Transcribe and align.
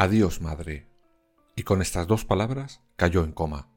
Adiós, 0.00 0.40
madre. 0.40 0.86
Y 1.56 1.64
con 1.64 1.82
estas 1.82 2.06
dos 2.06 2.24
palabras 2.24 2.82
cayó 2.94 3.24
en 3.24 3.32
coma. 3.32 3.68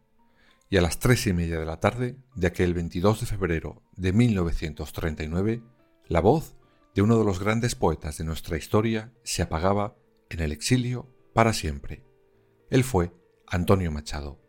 Y 0.69 0.77
a 0.77 0.81
las 0.83 0.99
tres 0.99 1.25
y 1.25 1.33
media 1.33 1.57
de 1.59 1.65
la 1.65 1.79
tarde 1.79 2.15
de 2.35 2.45
aquel 2.45 2.75
22 2.75 3.21
de 3.21 3.25
febrero 3.25 3.81
de 3.93 4.13
1939, 4.13 5.63
la 6.05 6.21
voz 6.21 6.55
de 6.93 7.01
uno 7.01 7.17
de 7.17 7.25
los 7.25 7.39
grandes 7.39 7.73
poetas 7.73 8.19
de 8.19 8.23
nuestra 8.23 8.55
historia 8.55 9.11
se 9.23 9.41
apagaba 9.41 9.95
en 10.29 10.41
el 10.41 10.51
exilio 10.51 11.11
para 11.33 11.53
siempre. 11.53 12.05
Él 12.69 12.83
fue 12.83 13.11
Antonio 13.47 13.91
Machado. 13.91 14.39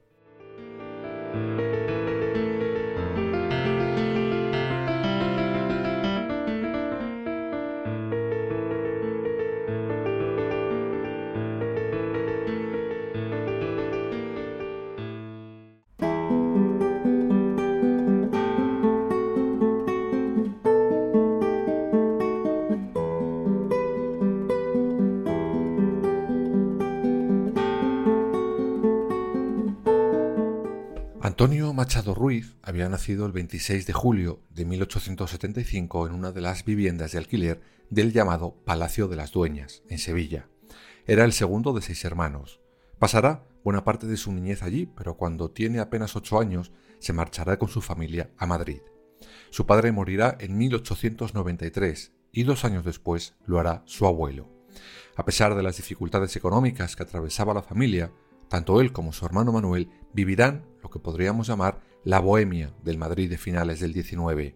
Antonio 31.33 31.73
Machado 31.73 32.15
Ruiz 32.15 32.57
había 32.61 32.91
nacido 32.91 33.25
el 33.25 33.33
26 33.33 33.87
de 33.87 33.95
julio 33.95 34.43
de 34.51 34.67
1875 34.67 36.07
en 36.07 36.13
una 36.13 36.31
de 36.31 36.43
las 36.43 36.63
viviendas 36.67 37.13
de 37.13 37.19
alquiler 37.19 37.63
del 37.89 38.13
llamado 38.13 38.55
Palacio 38.67 39.09
de 39.09 39.17
las 39.17 39.33
Dueñas, 39.33 39.83
en 39.89 39.97
Sevilla. 39.97 40.51
Era 41.07 41.25
el 41.25 41.33
segundo 41.33 41.73
de 41.73 41.81
seis 41.81 42.05
hermanos. 42.05 42.61
Pasará 42.99 43.47
buena 43.65 43.83
parte 43.83 44.07
de 44.07 44.19
su 44.19 44.31
niñez 44.31 44.63
allí, 44.63 44.85
pero 44.85 45.17
cuando 45.17 45.51
tiene 45.51 45.81
apenas 45.81 46.17
ocho 46.17 46.39
años 46.39 46.71
se 46.99 47.15
marchará 47.15 47.59
con 47.59 47.71
su 47.71 47.81
familia 47.81 48.31
a 48.37 48.45
Madrid. 48.45 48.83
Su 49.49 49.65
padre 49.65 49.91
morirá 49.91 50.37
en 50.39 50.59
1893 50.59 52.13
y 52.31 52.43
dos 52.43 52.67
años 52.67 52.85
después 52.85 53.37
lo 53.47 53.59
hará 53.59 53.83
su 53.87 54.07
abuelo. 54.07 54.51
A 55.17 55.25
pesar 55.25 55.55
de 55.55 55.63
las 55.63 55.79
dificultades 55.79 56.37
económicas 56.37 56.95
que 56.95 57.05
atravesaba 57.05 57.55
la 57.55 57.63
familia, 57.63 58.13
tanto 58.53 58.83
él 58.83 58.93
como 58.93 59.15
su 59.15 59.25
hermano 59.25 59.51
Manuel 59.51 59.89
vivirán 60.13 60.67
lo 60.83 60.91
que 60.91 60.99
podríamos 60.99 61.47
llamar 61.47 61.81
la 62.05 62.21
bohemia 62.21 62.75
del 62.85 62.99
Madrid 62.99 63.31
de 63.31 63.39
finales 63.39 63.81
del 63.81 63.95
XIX. 63.95 64.55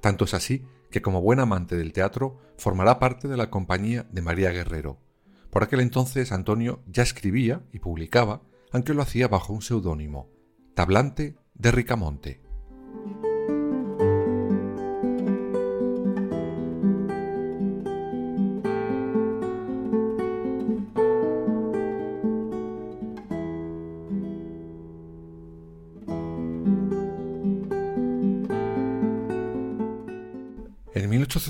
Tanto 0.00 0.24
es 0.24 0.32
así 0.32 0.64
que 0.90 1.02
como 1.02 1.20
buen 1.20 1.38
amante 1.38 1.76
del 1.76 1.92
teatro 1.92 2.38
formará 2.56 2.98
parte 2.98 3.28
de 3.28 3.36
la 3.36 3.50
compañía 3.50 4.06
de 4.10 4.22
María 4.22 4.52
Guerrero. 4.52 4.98
Por 5.50 5.62
aquel 5.62 5.80
entonces 5.80 6.32
Antonio 6.32 6.82
ya 6.86 7.02
escribía 7.02 7.60
y 7.74 7.80
publicaba, 7.80 8.40
aunque 8.72 8.94
lo 8.94 9.02
hacía 9.02 9.28
bajo 9.28 9.52
un 9.52 9.60
seudónimo, 9.60 10.30
Tablante 10.72 11.36
de 11.52 11.72
Ricamonte. 11.72 12.40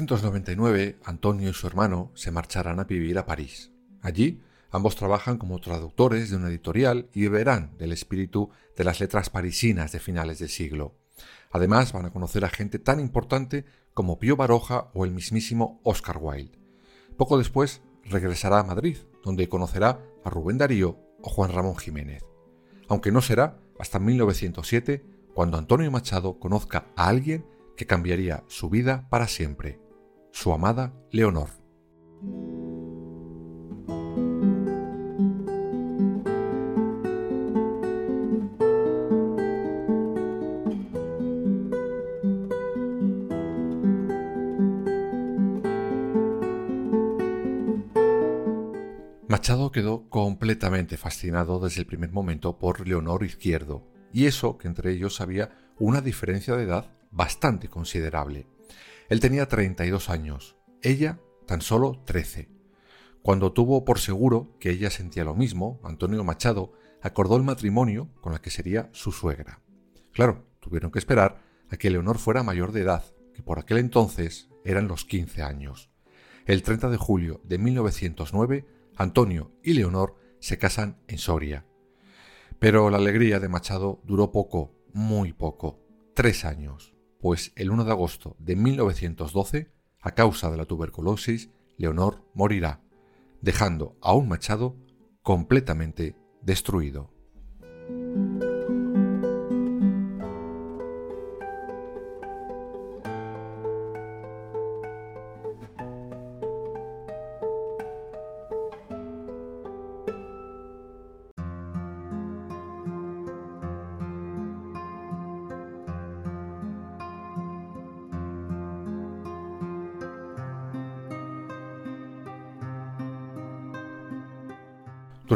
1899, 0.07 0.99
Antonio 1.05 1.51
y 1.51 1.53
su 1.53 1.67
hermano 1.67 2.13
se 2.15 2.31
marcharán 2.31 2.79
a 2.79 2.85
vivir 2.85 3.19
a 3.19 3.27
París. 3.27 3.73
Allí, 4.03 4.41
ambos 4.71 4.95
trabajan 4.95 5.37
como 5.37 5.61
traductores 5.61 6.31
de 6.31 6.37
una 6.37 6.49
editorial 6.49 7.09
y 7.13 7.23
beberán 7.23 7.77
del 7.77 7.91
espíritu 7.91 8.51
de 8.77 8.85
las 8.85 9.01
letras 9.01 9.31
parisinas 9.31 9.91
de 9.91 9.99
finales 9.99 10.39
del 10.39 10.49
siglo. 10.49 10.95
Además, 11.51 11.93
van 11.93 12.07
a 12.07 12.13
conocer 12.13 12.45
a 12.45 12.51
gente 12.51 12.79
tan 12.79 13.01
importante 13.01 13.65
como 13.95 14.21
Pío 14.21 14.37
Baroja 14.37 14.91
o 14.95 15.05
el 15.05 15.11
mismísimo 15.11 15.81
Oscar 15.83 16.19
Wilde. 16.21 16.57
Poco 17.17 17.37
después, 17.37 17.83
regresará 18.05 18.61
a 18.61 18.65
Madrid, 18.65 18.99
donde 19.25 19.49
conocerá 19.49 20.01
a 20.25 20.31
Rubén 20.31 20.59
Darío 20.59 21.01
o 21.21 21.29
Juan 21.29 21.51
Ramón 21.51 21.77
Jiménez. 21.79 22.23
Aunque 22.87 23.11
no 23.11 23.23
será 23.23 23.59
hasta 23.81 23.99
1907 23.99 25.05
cuando 25.35 25.59
Antonio 25.59 25.91
Machado 25.91 26.39
conozca 26.39 26.87
a 26.95 27.09
alguien 27.09 27.45
que 27.77 27.87
cambiaría 27.87 28.45
su 28.47 28.71
vida 28.71 29.09
para 29.11 29.27
siempre, 29.27 29.81
su 30.37 30.53
amada 30.53 30.93
Leonor. 31.13 31.49
Machado 49.27 49.73
quedó 49.73 50.11
completamente 50.11 50.99
fascinado 50.99 51.61
desde 51.61 51.81
el 51.81 51.87
primer 51.87 52.13
momento 52.13 52.59
por 52.59 52.87
Leonor 52.87 53.25
Izquierdo, 53.25 53.89
y 54.13 54.27
eso 54.27 54.59
que 54.59 54.69
entre 54.69 54.93
ellos 54.93 55.23
había 55.23 55.73
una 55.79 56.03
diferencia 56.03 56.55
de 56.57 56.65
edad 56.65 56.93
bastante 57.11 57.69
considerable. 57.69 58.47
Él 59.09 59.21
tenía 59.21 59.47
32 59.47 60.11
años, 60.11 60.57
ella 60.83 61.21
tan 61.47 61.61
solo 61.61 62.03
13. 62.05 62.49
Cuando 63.23 63.53
tuvo 63.53 63.85
por 63.85 64.01
seguro 64.01 64.57
que 64.59 64.71
ella 64.71 64.91
sentía 64.91 65.25
lo 65.25 65.35
mismo, 65.35 65.81
Antonio 65.85 66.25
Machado 66.25 66.73
acordó 67.03 67.37
el 67.37 67.45
matrimonio 67.45 68.11
con 68.21 68.33
la 68.33 68.41
que 68.41 68.51
sería 68.51 68.89
su 68.93 69.13
suegra. 69.13 69.61
Claro, 70.13 70.47
tuvieron 70.61 70.91
que 70.91 70.99
esperar 70.99 71.41
a 71.71 71.77
que 71.77 71.91
Leonor 71.91 72.19
fuera 72.19 72.43
mayor 72.43 72.73
de 72.73 72.83
edad, 72.83 73.05
que 73.33 73.43
por 73.43 73.59
aquel 73.59 73.79
entonces 73.79 74.49
eran 74.65 74.89
los 74.89 75.05
15 75.05 75.43
años. 75.43 75.91
El 76.45 76.63
30 76.63 76.91
de 76.91 76.97
julio 76.97 77.41
de 77.45 77.59
1909, 77.59 78.67
Antonio 78.97 79.53
y 79.63 79.75
Leonor 79.75 80.17
se 80.41 80.59
casan 80.59 80.99
en 81.07 81.19
Soria. 81.19 81.65
Pero 82.59 82.91
la 82.91 82.97
alegría 82.97 83.39
de 83.39 83.49
Machado 83.49 84.01
duró 84.05 84.33
poco, 84.33 84.75
muy 84.93 85.33
poco, 85.33 85.81
tres 86.15 86.45
años 86.45 86.96
pues 87.21 87.53
el 87.57 87.71
1 87.71 87.85
de 87.85 87.91
agosto 87.91 88.37
de 88.39 88.57
1912, 88.57 89.71
a 90.01 90.11
causa 90.13 90.51
de 90.51 90.57
la 90.57 90.65
tuberculosis, 90.65 91.51
Leonor 91.77 92.23
morirá, 92.35 92.81
dejando 93.41 93.97
a 94.01 94.15
un 94.15 94.29
Machado 94.29 94.77
completamente 95.23 96.17
destruido. 96.43 97.16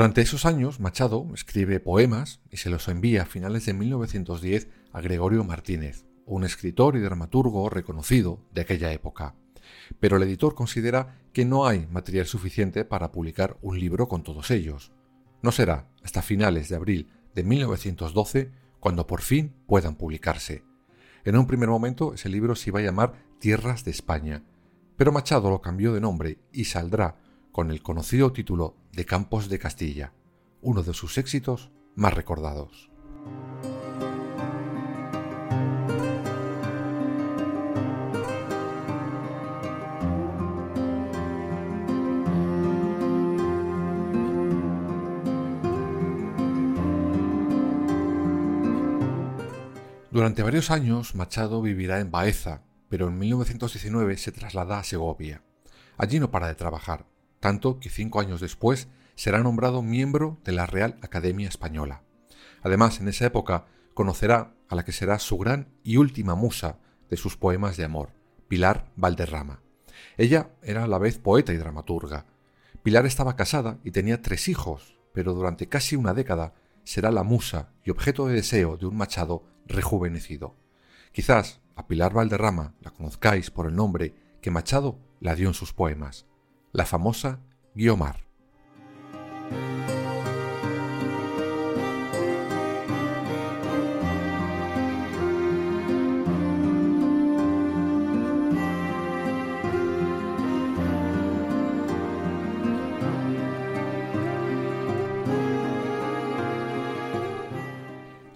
Durante 0.00 0.22
esos 0.22 0.46
años, 0.46 0.80
Machado 0.80 1.28
escribe 1.34 1.78
poemas 1.78 2.40
y 2.50 2.56
se 2.56 2.70
los 2.70 2.88
envía 2.88 3.24
a 3.24 3.26
finales 3.26 3.66
de 3.66 3.74
1910 3.74 4.70
a 4.94 5.02
Gregorio 5.02 5.44
Martínez, 5.44 6.06
un 6.24 6.44
escritor 6.44 6.96
y 6.96 7.00
dramaturgo 7.00 7.68
reconocido 7.68 8.40
de 8.54 8.62
aquella 8.62 8.94
época. 8.94 9.34
Pero 10.00 10.16
el 10.16 10.22
editor 10.22 10.54
considera 10.54 11.20
que 11.34 11.44
no 11.44 11.66
hay 11.66 11.86
material 11.86 12.24
suficiente 12.24 12.86
para 12.86 13.12
publicar 13.12 13.58
un 13.60 13.78
libro 13.78 14.08
con 14.08 14.22
todos 14.22 14.50
ellos. 14.50 14.90
No 15.42 15.52
será 15.52 15.90
hasta 16.02 16.22
finales 16.22 16.70
de 16.70 16.76
abril 16.76 17.10
de 17.34 17.44
1912 17.44 18.52
cuando 18.80 19.06
por 19.06 19.20
fin 19.20 19.54
puedan 19.66 19.96
publicarse. 19.96 20.64
En 21.26 21.36
un 21.36 21.46
primer 21.46 21.68
momento 21.68 22.14
ese 22.14 22.30
libro 22.30 22.56
se 22.56 22.70
iba 22.70 22.78
a 22.78 22.84
llamar 22.84 23.22
Tierras 23.38 23.84
de 23.84 23.90
España, 23.90 24.44
pero 24.96 25.12
Machado 25.12 25.50
lo 25.50 25.60
cambió 25.60 25.92
de 25.92 26.00
nombre 26.00 26.38
y 26.54 26.64
saldrá 26.64 27.18
con 27.52 27.70
el 27.70 27.82
conocido 27.82 28.32
título 28.32 28.76
de 28.92 29.04
Campos 29.04 29.48
de 29.48 29.58
Castilla, 29.58 30.12
uno 30.62 30.82
de 30.82 30.94
sus 30.94 31.18
éxitos 31.18 31.70
más 31.94 32.14
recordados. 32.14 32.90
Durante 50.10 50.42
varios 50.42 50.70
años 50.70 51.14
Machado 51.14 51.62
vivirá 51.62 52.00
en 52.00 52.10
Baeza, 52.10 52.62
pero 52.88 53.08
en 53.08 53.18
1919 53.18 54.16
se 54.16 54.32
traslada 54.32 54.78
a 54.78 54.84
Segovia. 54.84 55.42
Allí 55.96 56.18
no 56.18 56.30
para 56.30 56.48
de 56.48 56.56
trabajar, 56.56 57.06
tanto 57.40 57.80
que 57.80 57.90
cinco 57.90 58.20
años 58.20 58.40
después 58.40 58.88
será 59.16 59.42
nombrado 59.42 59.82
miembro 59.82 60.38
de 60.44 60.52
la 60.52 60.66
Real 60.66 60.98
Academia 61.02 61.48
Española. 61.48 62.02
Además, 62.62 63.00
en 63.00 63.08
esa 63.08 63.26
época 63.26 63.66
conocerá 63.94 64.54
a 64.68 64.74
la 64.74 64.84
que 64.84 64.92
será 64.92 65.18
su 65.18 65.36
gran 65.38 65.68
y 65.82 65.96
última 65.96 66.34
musa 66.34 66.78
de 67.08 67.16
sus 67.16 67.36
poemas 67.36 67.76
de 67.76 67.84
amor, 67.84 68.10
Pilar 68.48 68.90
Valderrama. 68.96 69.60
Ella 70.16 70.50
era 70.62 70.84
a 70.84 70.86
la 70.86 70.98
vez 70.98 71.18
poeta 71.18 71.52
y 71.52 71.56
dramaturga. 71.56 72.26
Pilar 72.82 73.04
estaba 73.06 73.36
casada 73.36 73.78
y 73.84 73.90
tenía 73.90 74.22
tres 74.22 74.48
hijos, 74.48 74.98
pero 75.12 75.34
durante 75.34 75.68
casi 75.68 75.96
una 75.96 76.14
década 76.14 76.54
será 76.84 77.10
la 77.10 77.22
musa 77.22 77.70
y 77.84 77.90
objeto 77.90 78.26
de 78.26 78.34
deseo 78.34 78.76
de 78.76 78.86
un 78.86 78.96
Machado 78.96 79.44
rejuvenecido. 79.66 80.56
Quizás 81.12 81.60
a 81.76 81.86
Pilar 81.86 82.12
Valderrama 82.12 82.74
la 82.80 82.90
conozcáis 82.90 83.50
por 83.50 83.66
el 83.66 83.74
nombre 83.74 84.14
que 84.40 84.50
Machado 84.50 84.98
la 85.20 85.34
dio 85.34 85.48
en 85.48 85.54
sus 85.54 85.72
poemas, 85.72 86.26
la 86.72 86.86
famosa 86.86 87.40
Guiomar. 87.74 88.30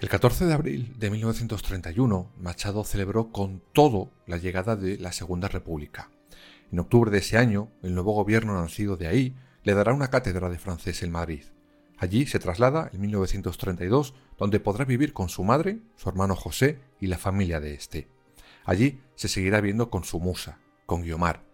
El 0.00 0.10
14 0.10 0.44
de 0.44 0.52
abril 0.52 0.94
de 0.98 1.10
1931, 1.10 2.31
Machado 2.38 2.84
celebró 2.84 3.32
con 3.32 3.62
todo 3.72 4.10
la 4.26 4.36
llegada 4.36 4.76
de 4.76 4.98
la 4.98 5.12
Segunda 5.12 5.48
República. 5.48 6.10
En 6.74 6.80
octubre 6.80 7.08
de 7.08 7.18
ese 7.18 7.38
año, 7.38 7.70
el 7.84 7.94
nuevo 7.94 8.14
gobierno 8.14 8.60
nacido 8.60 8.96
de 8.96 9.06
ahí 9.06 9.36
le 9.62 9.74
dará 9.74 9.94
una 9.94 10.10
cátedra 10.10 10.50
de 10.50 10.58
francés 10.58 11.04
en 11.04 11.12
Madrid. 11.12 11.44
Allí 11.98 12.26
se 12.26 12.40
traslada 12.40 12.90
en 12.92 13.00
1932, 13.00 14.12
donde 14.36 14.58
podrá 14.58 14.84
vivir 14.84 15.12
con 15.12 15.28
su 15.28 15.44
madre, 15.44 15.78
su 15.94 16.08
hermano 16.08 16.34
José 16.34 16.80
y 16.98 17.06
la 17.06 17.16
familia 17.16 17.60
de 17.60 17.74
este. 17.74 18.08
Allí 18.64 19.00
se 19.14 19.28
seguirá 19.28 19.60
viendo 19.60 19.88
con 19.88 20.02
su 20.02 20.18
musa, 20.18 20.58
con 20.84 21.02
Guiomar. 21.02 21.44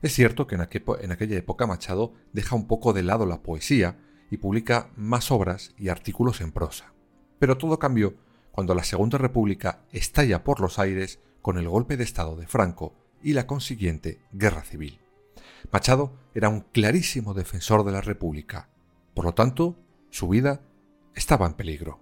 Es 0.00 0.14
cierto 0.14 0.46
que 0.46 0.54
en, 0.54 0.66
en 1.02 1.12
aquella 1.12 1.36
época 1.36 1.66
Machado 1.66 2.14
deja 2.32 2.56
un 2.56 2.66
poco 2.66 2.94
de 2.94 3.02
lado 3.02 3.26
la 3.26 3.42
poesía 3.42 3.98
y 4.30 4.38
publica 4.38 4.90
más 4.96 5.30
obras 5.30 5.74
y 5.76 5.90
artículos 5.90 6.40
en 6.40 6.50
prosa. 6.50 6.94
Pero 7.38 7.58
todo 7.58 7.78
cambió 7.78 8.14
cuando 8.52 8.74
la 8.74 8.84
Segunda 8.84 9.18
República 9.18 9.84
estalla 9.92 10.42
por 10.44 10.60
los 10.60 10.78
aires 10.78 11.20
con 11.42 11.58
el 11.58 11.68
golpe 11.68 11.98
de 11.98 12.04
Estado 12.04 12.36
de 12.36 12.46
Franco 12.46 13.01
y 13.22 13.32
la 13.32 13.46
consiguiente 13.46 14.20
guerra 14.32 14.62
civil. 14.62 14.98
Machado 15.70 16.12
era 16.34 16.48
un 16.48 16.60
clarísimo 16.60 17.34
defensor 17.34 17.84
de 17.84 17.92
la 17.92 18.00
República. 18.00 18.68
Por 19.14 19.24
lo 19.24 19.34
tanto, 19.34 19.76
su 20.10 20.28
vida 20.28 20.60
estaba 21.14 21.46
en 21.46 21.54
peligro. 21.54 22.00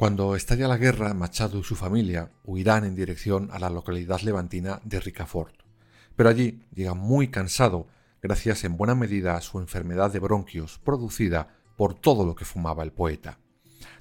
Cuando 0.00 0.34
estalla 0.34 0.66
la 0.66 0.78
guerra, 0.78 1.12
Machado 1.12 1.58
y 1.58 1.62
su 1.62 1.76
familia 1.76 2.30
huirán 2.44 2.86
en 2.86 2.94
dirección 2.94 3.50
a 3.52 3.58
la 3.58 3.68
localidad 3.68 4.22
levantina 4.22 4.80
de 4.82 4.98
Ricafort. 4.98 5.54
Pero 6.16 6.30
allí 6.30 6.64
llega 6.74 6.94
muy 6.94 7.28
cansado, 7.28 7.86
gracias 8.22 8.64
en 8.64 8.78
buena 8.78 8.94
medida 8.94 9.36
a 9.36 9.42
su 9.42 9.58
enfermedad 9.58 10.10
de 10.10 10.18
bronquios 10.18 10.78
producida 10.78 11.48
por 11.76 11.92
todo 11.92 12.24
lo 12.24 12.34
que 12.34 12.46
fumaba 12.46 12.82
el 12.82 12.92
poeta. 12.92 13.40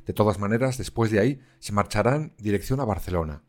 De 0.06 0.14
todas 0.14 0.40
maneras, 0.40 0.78
después 0.78 1.12
de 1.12 1.20
ahí 1.20 1.42
se 1.60 1.74
marcharán 1.74 2.34
dirección 2.38 2.80
a 2.80 2.86
Barcelona. 2.86 3.44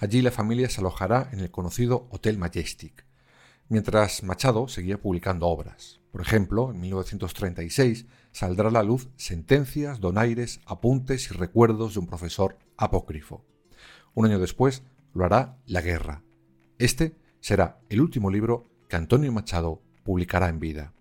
Allí 0.00 0.22
la 0.22 0.30
familia 0.30 0.70
se 0.70 0.80
alojará 0.80 1.28
en 1.30 1.40
el 1.40 1.50
conocido 1.50 2.08
Hotel 2.10 2.38
Majestic, 2.38 3.04
mientras 3.68 4.22
Machado 4.22 4.66
seguía 4.66 4.98
publicando 4.98 5.46
obras. 5.46 6.00
Por 6.10 6.22
ejemplo, 6.22 6.70
en 6.70 6.80
1936 6.80 8.06
saldrá 8.32 8.68
a 8.68 8.72
la 8.72 8.82
luz 8.82 9.10
Sentencias, 9.16 10.00
Donaires, 10.00 10.62
Apuntes 10.64 11.30
y 11.30 11.34
Recuerdos 11.34 11.92
de 11.92 12.00
un 12.00 12.06
profesor 12.06 12.56
apócrifo. 12.78 13.44
Un 14.14 14.24
año 14.24 14.38
después 14.38 14.84
lo 15.12 15.26
hará 15.26 15.58
La 15.66 15.82
Guerra. 15.82 16.22
Este 16.78 17.14
será 17.40 17.78
el 17.90 18.00
último 18.00 18.30
libro 18.30 18.70
que 18.88 18.96
Antonio 18.96 19.30
Machado 19.32 19.82
publicará 20.02 20.48
en 20.48 20.60
vida. 20.60 20.94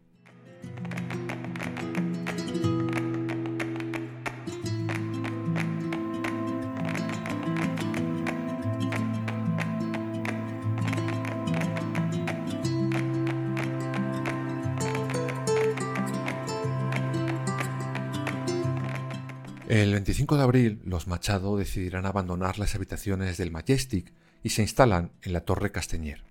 El 19.69 19.91
25 19.91 20.35
de 20.35 20.41
abril, 20.41 20.81
los 20.83 21.05
Machado 21.05 21.55
decidirán 21.55 22.07
abandonar 22.07 22.57
las 22.57 22.73
habitaciones 22.73 23.37
del 23.37 23.51
Majestic 23.51 24.11
y 24.41 24.49
se 24.49 24.63
instalan 24.63 25.11
en 25.21 25.31
la 25.31 25.41
Torre 25.41 25.71
Castañer. 25.71 26.23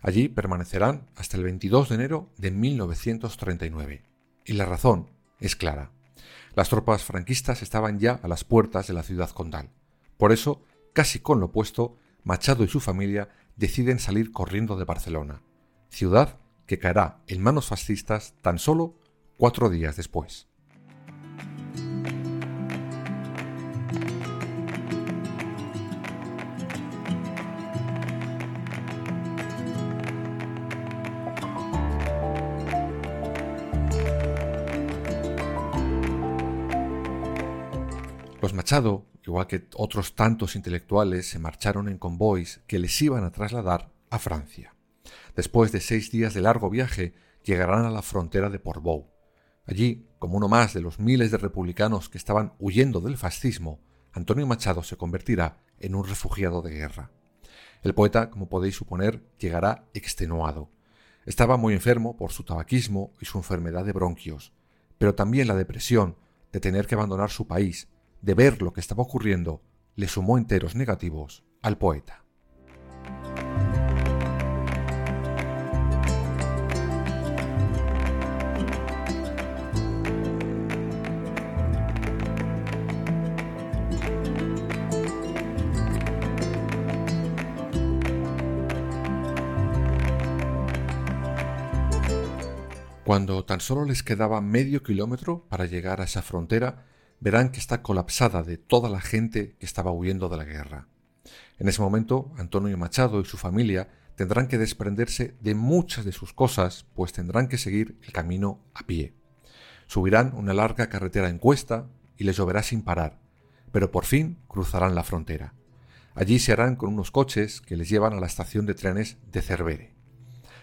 Allí 0.00 0.30
permanecerán 0.30 1.06
hasta 1.14 1.36
el 1.36 1.42
22 1.42 1.90
de 1.90 1.94
enero 1.96 2.30
de 2.38 2.50
1939. 2.50 4.02
Y 4.46 4.54
la 4.54 4.64
razón 4.64 5.10
es 5.40 5.56
clara. 5.56 5.90
Las 6.54 6.70
tropas 6.70 7.04
franquistas 7.04 7.60
estaban 7.60 7.98
ya 7.98 8.18
a 8.22 8.28
las 8.28 8.44
puertas 8.44 8.86
de 8.86 8.94
la 8.94 9.02
ciudad 9.02 9.28
condal. 9.28 9.68
Por 10.16 10.32
eso, 10.32 10.64
casi 10.94 11.18
con 11.18 11.38
lo 11.38 11.46
opuesto, 11.46 11.98
Machado 12.24 12.64
y 12.64 12.68
su 12.68 12.80
familia 12.80 13.28
deciden 13.56 13.98
salir 13.98 14.32
corriendo 14.32 14.76
de 14.76 14.86
Barcelona, 14.86 15.42
ciudad 15.90 16.38
que 16.64 16.78
caerá 16.78 17.20
en 17.26 17.42
manos 17.42 17.66
fascistas 17.66 18.36
tan 18.40 18.58
solo 18.58 18.98
cuatro 19.36 19.68
días 19.68 19.96
después. 19.96 20.49
Machado, 38.60 39.06
igual 39.26 39.46
que 39.46 39.68
otros 39.74 40.14
tantos 40.14 40.54
intelectuales, 40.54 41.26
se 41.26 41.38
marcharon 41.38 41.88
en 41.88 41.96
convoys 41.96 42.60
que 42.66 42.78
les 42.78 43.00
iban 43.00 43.24
a 43.24 43.32
trasladar 43.32 43.90
a 44.10 44.18
Francia. 44.18 44.76
Después 45.34 45.72
de 45.72 45.80
seis 45.80 46.10
días 46.10 46.34
de 46.34 46.42
largo 46.42 46.68
viaje, 46.68 47.14
llegarán 47.42 47.86
a 47.86 47.90
la 47.90 48.02
frontera 48.02 48.50
de 48.50 48.58
Portbou. 48.58 49.14
Allí, 49.64 50.10
como 50.18 50.36
uno 50.36 50.46
más 50.46 50.74
de 50.74 50.82
los 50.82 50.98
miles 51.00 51.30
de 51.30 51.38
republicanos 51.38 52.10
que 52.10 52.18
estaban 52.18 52.52
huyendo 52.58 53.00
del 53.00 53.16
fascismo, 53.16 53.80
Antonio 54.12 54.46
Machado 54.46 54.82
se 54.82 54.98
convertirá 54.98 55.64
en 55.78 55.94
un 55.94 56.06
refugiado 56.06 56.60
de 56.60 56.72
guerra. 56.72 57.10
El 57.82 57.94
poeta, 57.94 58.28
como 58.28 58.50
podéis 58.50 58.74
suponer, 58.74 59.24
llegará 59.38 59.88
extenuado. 59.94 60.68
Estaba 61.24 61.56
muy 61.56 61.72
enfermo 61.72 62.14
por 62.14 62.30
su 62.30 62.44
tabaquismo 62.44 63.14
y 63.22 63.24
su 63.24 63.38
enfermedad 63.38 63.86
de 63.86 63.92
bronquios, 63.92 64.52
pero 64.98 65.14
también 65.14 65.48
la 65.48 65.56
depresión 65.56 66.18
de 66.52 66.60
tener 66.60 66.86
que 66.86 66.94
abandonar 66.94 67.30
su 67.30 67.46
país, 67.46 67.88
de 68.22 68.34
ver 68.34 68.62
lo 68.62 68.72
que 68.72 68.80
estaba 68.80 69.02
ocurriendo, 69.02 69.62
le 69.96 70.08
sumó 70.08 70.38
enteros 70.38 70.74
negativos 70.74 71.44
al 71.62 71.78
poeta. 71.78 72.24
Cuando 93.10 93.44
tan 93.44 93.60
solo 93.60 93.84
les 93.86 94.04
quedaba 94.04 94.40
medio 94.40 94.84
kilómetro 94.84 95.44
para 95.48 95.66
llegar 95.66 96.00
a 96.00 96.04
esa 96.04 96.22
frontera, 96.22 96.84
verán 97.20 97.50
que 97.50 97.60
está 97.60 97.82
colapsada 97.82 98.42
de 98.42 98.56
toda 98.56 98.88
la 98.88 99.00
gente 99.00 99.54
que 99.58 99.66
estaba 99.66 99.92
huyendo 99.92 100.28
de 100.28 100.36
la 100.36 100.44
guerra. 100.44 100.88
En 101.58 101.68
ese 101.68 101.82
momento, 101.82 102.32
Antonio 102.38 102.76
Machado 102.78 103.20
y 103.20 103.26
su 103.26 103.36
familia 103.36 103.88
tendrán 104.16 104.48
que 104.48 104.58
desprenderse 104.58 105.34
de 105.40 105.54
muchas 105.54 106.04
de 106.04 106.12
sus 106.12 106.32
cosas, 106.32 106.86
pues 106.94 107.12
tendrán 107.12 107.48
que 107.48 107.58
seguir 107.58 107.98
el 108.02 108.12
camino 108.12 108.60
a 108.74 108.86
pie. 108.86 109.14
Subirán 109.86 110.32
una 110.34 110.54
larga 110.54 110.88
carretera 110.88 111.28
en 111.28 111.38
cuesta 111.38 111.88
y 112.16 112.24
les 112.24 112.36
lloverá 112.36 112.62
sin 112.62 112.82
parar, 112.82 113.18
pero 113.72 113.90
por 113.90 114.04
fin 114.04 114.38
cruzarán 114.46 114.94
la 114.94 115.04
frontera. 115.04 115.54
Allí 116.14 116.38
se 116.38 116.52
harán 116.52 116.76
con 116.76 116.92
unos 116.92 117.10
coches 117.10 117.60
que 117.60 117.76
les 117.76 117.88
llevan 117.88 118.14
a 118.14 118.20
la 118.20 118.26
estación 118.26 118.66
de 118.66 118.74
trenes 118.74 119.16
de 119.30 119.42
Cervere. 119.42 119.94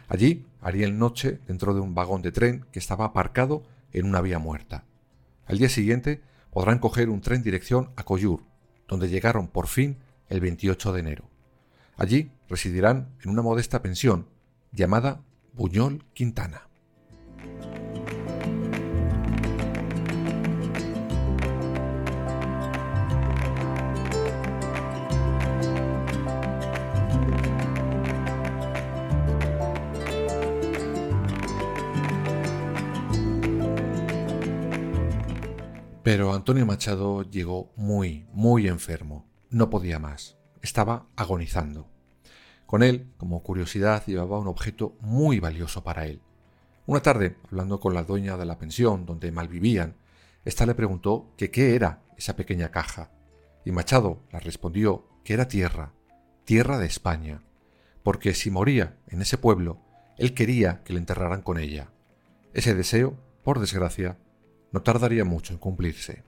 Allí 0.07 0.45
harían 0.61 0.99
noche 0.99 1.39
dentro 1.47 1.73
de 1.73 1.81
un 1.81 1.95
vagón 1.95 2.21
de 2.21 2.31
tren 2.31 2.65
que 2.71 2.79
estaba 2.79 3.05
aparcado 3.05 3.63
en 3.91 4.05
una 4.05 4.21
vía 4.21 4.39
muerta. 4.39 4.85
Al 5.45 5.57
día 5.57 5.69
siguiente 5.69 6.21
podrán 6.57 6.79
coger 6.79 7.09
un 7.09 7.21
tren 7.21 7.43
dirección 7.43 7.91
a 7.97 8.03
Coyur, 8.03 8.41
donde 8.87 9.09
llegaron 9.09 9.47
por 9.47 9.67
fin 9.67 9.99
el 10.27 10.39
28 10.39 10.91
de 10.91 10.99
enero. 11.01 11.29
Allí 11.97 12.31
residirán 12.49 13.09
en 13.23 13.29
una 13.29 13.43
modesta 13.43 13.83
pensión 13.83 14.27
llamada 14.71 15.21
Buñol 15.53 16.03
Quintana. 16.15 16.66
Pero 36.07 36.33
Antonio 36.33 36.65
Machado 36.65 37.23
llegó 37.23 37.73
muy, 37.75 38.25
muy 38.31 38.69
enfermo. 38.69 39.29
No 39.49 39.69
podía 39.69 39.99
más. 39.99 40.37
Estaba 40.61 41.07
agonizando. 41.17 41.89
Con 42.65 42.81
él, 42.81 43.11
como 43.17 43.43
curiosidad, 43.43 44.05
llevaba 44.05 44.39
un 44.39 44.47
objeto 44.47 44.95
muy 45.01 45.41
valioso 45.41 45.83
para 45.83 46.05
él. 46.05 46.21
Una 46.85 47.01
tarde, 47.01 47.35
hablando 47.51 47.81
con 47.81 47.93
la 47.93 48.03
dueña 48.03 48.37
de 48.37 48.45
la 48.45 48.57
pensión 48.57 49.05
donde 49.05 49.33
malvivían, 49.33 49.97
ésta 50.45 50.65
le 50.65 50.75
preguntó 50.75 51.33
que 51.35 51.51
qué 51.51 51.75
era 51.75 52.03
esa 52.15 52.37
pequeña 52.37 52.71
caja. 52.71 53.11
Y 53.65 53.73
Machado 53.73 54.21
la 54.31 54.39
respondió 54.39 55.09
que 55.25 55.33
era 55.33 55.49
tierra, 55.49 55.91
tierra 56.45 56.77
de 56.77 56.85
España, 56.85 57.43
porque 58.01 58.33
si 58.33 58.49
moría 58.49 58.95
en 59.09 59.21
ese 59.21 59.37
pueblo, 59.37 59.81
él 60.17 60.33
quería 60.33 60.83
que 60.85 60.93
le 60.93 60.99
enterraran 60.99 61.41
con 61.41 61.59
ella. 61.59 61.91
Ese 62.53 62.75
deseo, 62.75 63.19
por 63.43 63.59
desgracia, 63.59 64.17
no 64.71 64.81
tardaría 64.81 65.25
mucho 65.25 65.53
en 65.53 65.59
cumplirse. 65.59 66.23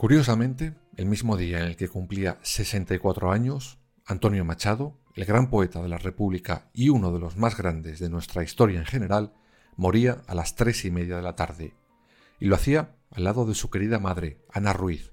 Curiosamente, 0.00 0.72
el 0.96 1.04
mismo 1.04 1.36
día 1.36 1.58
en 1.58 1.66
el 1.66 1.76
que 1.76 1.90
cumplía 1.90 2.38
64 2.40 3.32
años, 3.32 3.78
Antonio 4.06 4.46
Machado, 4.46 4.98
el 5.14 5.26
gran 5.26 5.50
poeta 5.50 5.82
de 5.82 5.90
la 5.90 5.98
República 5.98 6.70
y 6.72 6.88
uno 6.88 7.12
de 7.12 7.18
los 7.18 7.36
más 7.36 7.54
grandes 7.54 7.98
de 7.98 8.08
nuestra 8.08 8.42
historia 8.42 8.78
en 8.78 8.86
general, 8.86 9.34
moría 9.76 10.22
a 10.26 10.34
las 10.34 10.56
tres 10.56 10.86
y 10.86 10.90
media 10.90 11.16
de 11.16 11.22
la 11.22 11.36
tarde, 11.36 11.74
y 12.38 12.46
lo 12.46 12.54
hacía 12.54 12.96
al 13.10 13.24
lado 13.24 13.44
de 13.44 13.54
su 13.54 13.68
querida 13.68 13.98
madre, 13.98 14.40
Ana 14.50 14.72
Ruiz. 14.72 15.12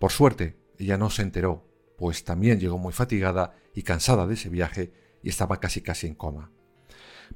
Por 0.00 0.10
suerte, 0.10 0.58
ella 0.78 0.98
no 0.98 1.10
se 1.10 1.22
enteró, 1.22 1.70
pues 1.96 2.24
también 2.24 2.58
llegó 2.58 2.76
muy 2.76 2.92
fatigada 2.92 3.54
y 3.72 3.84
cansada 3.84 4.26
de 4.26 4.34
ese 4.34 4.48
viaje 4.48 4.92
y 5.22 5.28
estaba 5.28 5.60
casi 5.60 5.80
casi 5.80 6.08
en 6.08 6.16
coma. 6.16 6.50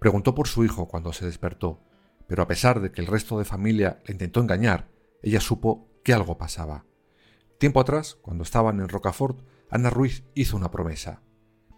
Preguntó 0.00 0.34
por 0.34 0.48
su 0.48 0.64
hijo 0.64 0.88
cuando 0.88 1.12
se 1.12 1.26
despertó, 1.26 1.84
pero 2.26 2.42
a 2.42 2.48
pesar 2.48 2.80
de 2.80 2.90
que 2.90 3.00
el 3.00 3.06
resto 3.06 3.38
de 3.38 3.44
familia 3.44 4.02
le 4.04 4.14
intentó 4.14 4.40
engañar, 4.40 4.90
ella 5.22 5.40
supo 5.40 5.91
que 6.02 6.12
algo 6.12 6.38
pasaba. 6.38 6.84
Tiempo 7.58 7.80
atrás, 7.80 8.16
cuando 8.20 8.42
estaban 8.42 8.80
en 8.80 8.88
Rocafort, 8.88 9.40
Ana 9.70 9.90
Ruiz 9.90 10.24
hizo 10.34 10.56
una 10.56 10.70
promesa. 10.70 11.22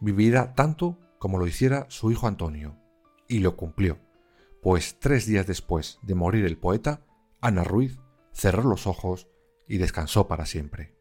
Vivirá 0.01 0.55
tanto 0.55 0.99
como 1.19 1.39
lo 1.39 1.47
hiciera 1.47 1.87
su 1.89 2.11
hijo 2.11 2.27
Antonio. 2.27 2.77
Y 3.29 3.39
lo 3.39 3.57
cumplió, 3.57 3.99
pues 4.63 4.99
tres 4.99 5.27
días 5.27 5.47
después 5.47 5.99
de 6.03 6.15
morir 6.15 6.45
el 6.45 6.59
poeta, 6.59 7.05
Ana 7.41 7.65
Ruiz 7.65 7.99
cerró 8.33 8.63
los 8.63 8.87
ojos 8.87 9.29
y 9.69 9.79
descansó 9.79 10.27
para 10.29 10.47
siempre. 10.47 10.94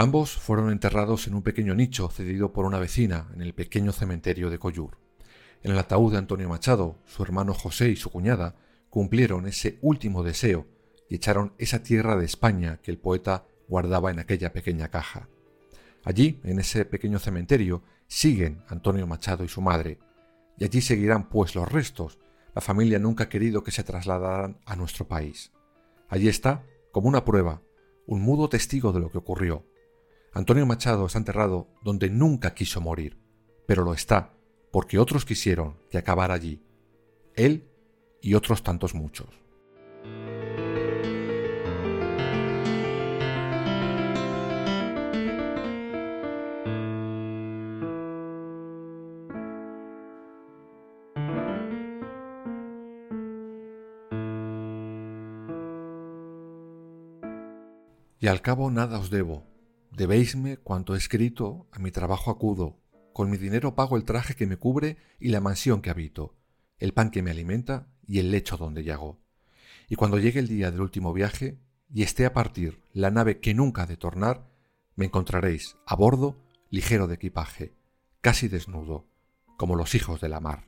Ambos 0.00 0.30
fueron 0.30 0.70
enterrados 0.70 1.26
en 1.26 1.34
un 1.34 1.42
pequeño 1.42 1.74
nicho 1.74 2.08
cedido 2.08 2.52
por 2.52 2.64
una 2.64 2.78
vecina 2.78 3.26
en 3.34 3.42
el 3.42 3.52
pequeño 3.52 3.90
cementerio 3.90 4.48
de 4.48 4.60
Coyur. 4.60 4.96
En 5.64 5.72
el 5.72 5.78
ataúd 5.80 6.12
de 6.12 6.18
Antonio 6.18 6.48
Machado, 6.48 7.00
su 7.04 7.20
hermano 7.24 7.52
José 7.52 7.88
y 7.88 7.96
su 7.96 8.08
cuñada 8.08 8.54
cumplieron 8.90 9.48
ese 9.48 9.76
último 9.82 10.22
deseo 10.22 10.68
y 11.08 11.16
echaron 11.16 11.52
esa 11.58 11.82
tierra 11.82 12.16
de 12.16 12.26
España 12.26 12.78
que 12.80 12.92
el 12.92 12.98
poeta 12.98 13.48
guardaba 13.66 14.12
en 14.12 14.20
aquella 14.20 14.52
pequeña 14.52 14.86
caja. 14.86 15.28
Allí, 16.04 16.38
en 16.44 16.60
ese 16.60 16.84
pequeño 16.84 17.18
cementerio, 17.18 17.82
siguen 18.06 18.62
Antonio 18.68 19.04
Machado 19.08 19.42
y 19.42 19.48
su 19.48 19.62
madre, 19.62 19.98
y 20.58 20.64
allí 20.64 20.80
seguirán 20.80 21.28
pues 21.28 21.56
los 21.56 21.68
restos. 21.72 22.20
La 22.54 22.60
familia 22.60 23.00
nunca 23.00 23.24
ha 23.24 23.28
querido 23.28 23.64
que 23.64 23.72
se 23.72 23.82
trasladaran 23.82 24.60
a 24.64 24.76
nuestro 24.76 25.08
país. 25.08 25.50
Allí 26.08 26.28
está, 26.28 26.64
como 26.92 27.08
una 27.08 27.24
prueba, 27.24 27.62
un 28.06 28.22
mudo 28.22 28.48
testigo 28.48 28.92
de 28.92 29.00
lo 29.00 29.10
que 29.10 29.18
ocurrió, 29.18 29.66
Antonio 30.32 30.66
Machado 30.66 31.06
está 31.06 31.18
enterrado 31.18 31.68
donde 31.82 32.10
nunca 32.10 32.54
quiso 32.54 32.80
morir, 32.80 33.18
pero 33.66 33.82
lo 33.82 33.94
está 33.94 34.34
porque 34.70 34.98
otros 34.98 35.24
quisieron 35.24 35.76
que 35.90 35.98
acabara 35.98 36.34
allí, 36.34 36.62
él 37.34 37.70
y 38.20 38.34
otros 38.34 38.62
tantos 38.62 38.94
muchos. 38.94 39.28
Y 58.20 58.26
al 58.26 58.42
cabo 58.42 58.70
nada 58.70 58.98
os 58.98 59.10
debo, 59.10 59.46
Debéisme 59.98 60.58
cuanto 60.58 60.94
he 60.94 60.96
escrito, 60.96 61.66
a 61.72 61.80
mi 61.80 61.90
trabajo 61.90 62.30
acudo, 62.30 62.78
con 63.12 63.28
mi 63.30 63.36
dinero 63.36 63.74
pago 63.74 63.96
el 63.96 64.04
traje 64.04 64.36
que 64.36 64.46
me 64.46 64.56
cubre 64.56 64.96
y 65.18 65.30
la 65.30 65.40
mansión 65.40 65.82
que 65.82 65.90
habito. 65.90 66.36
el 66.78 66.94
pan 66.94 67.10
que 67.10 67.20
me 67.20 67.32
alimenta 67.32 67.88
y 68.06 68.20
el 68.20 68.30
lecho 68.30 68.56
donde 68.56 68.84
yago. 68.84 69.18
Y 69.88 69.96
cuando 69.96 70.20
llegue 70.20 70.38
el 70.38 70.46
día 70.46 70.70
del 70.70 70.82
último 70.82 71.12
viaje 71.12 71.58
y 71.92 72.04
esté 72.04 72.26
a 72.26 72.32
partir 72.32 72.80
la 72.92 73.10
nave 73.10 73.40
que 73.40 73.54
nunca 73.54 73.82
ha 73.82 73.86
de 73.86 73.96
tornar, 73.96 74.48
me 74.94 75.06
encontraréis 75.06 75.76
a 75.84 75.96
bordo, 75.96 76.38
ligero 76.70 77.08
de 77.08 77.16
equipaje, 77.16 77.74
casi 78.20 78.46
desnudo, 78.46 79.08
como 79.56 79.74
los 79.74 79.96
hijos 79.96 80.20
de 80.20 80.28
la 80.28 80.38
mar. 80.38 80.67